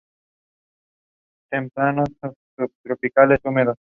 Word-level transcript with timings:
Templados 1.51 2.07
a 2.23 2.31
subtropicales 2.57 3.39
húmedos. 3.43 3.77